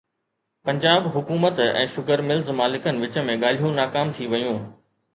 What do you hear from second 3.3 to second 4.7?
۾ ڳالهيون ناڪام ٿي ويون